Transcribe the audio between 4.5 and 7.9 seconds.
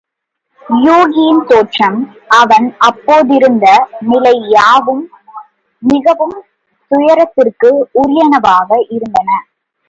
யாவும் மிகவும் துயரத்திற்கு